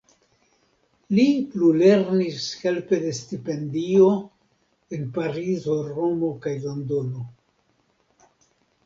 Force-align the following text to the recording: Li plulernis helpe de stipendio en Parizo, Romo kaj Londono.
Li 1.17 1.25
plulernis 1.49 2.47
helpe 2.61 2.99
de 3.03 3.11
stipendio 3.17 4.07
en 4.99 5.05
Parizo, 5.19 5.77
Romo 5.91 6.31
kaj 6.47 6.55
Londono. 6.65 7.27